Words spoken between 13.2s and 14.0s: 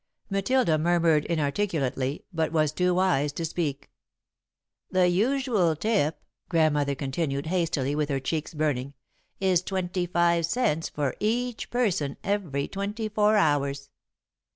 hours.